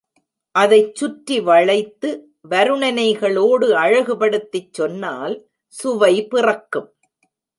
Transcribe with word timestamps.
அதைச் 0.55 0.95
சுற்றி 0.95 1.39
வளைத்து 1.39 2.09
வருணனைகளோடு 2.49 3.67
அழகுபடுத்திச் 3.83 4.73
சொன்னால் 4.73 5.35
சுவை 5.75 6.13
பிறக்கும். 6.27 6.89